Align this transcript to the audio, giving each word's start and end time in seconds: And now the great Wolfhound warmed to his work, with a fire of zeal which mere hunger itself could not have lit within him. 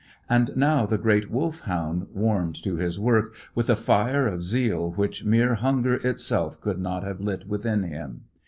And 0.27 0.57
now 0.57 0.87
the 0.87 0.97
great 0.97 1.29
Wolfhound 1.29 2.07
warmed 2.11 2.55
to 2.63 2.75
his 2.77 2.99
work, 2.99 3.35
with 3.53 3.69
a 3.69 3.75
fire 3.75 4.25
of 4.25 4.43
zeal 4.43 4.93
which 4.93 5.23
mere 5.23 5.53
hunger 5.53 5.93
itself 5.93 6.59
could 6.59 6.79
not 6.79 7.03
have 7.03 7.21
lit 7.21 7.47
within 7.47 7.83
him. 7.83 8.21